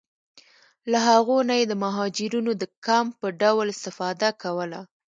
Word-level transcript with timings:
له 0.91 0.99
هغو 1.09 1.37
نه 1.49 1.53
یې 1.59 1.65
د 1.67 1.73
مهاجرینو 1.83 2.51
د 2.61 2.63
کمپ 2.85 3.11
په 3.21 3.27
ډول 3.41 3.67
استفاده 3.75 4.29
کوله. 4.41 4.81